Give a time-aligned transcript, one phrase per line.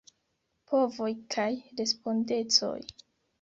[0.71, 1.51] Povoj kaj
[1.83, 2.75] respondecoj.